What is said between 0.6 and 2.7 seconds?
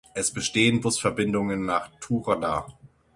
Busverbindungen nach Turda.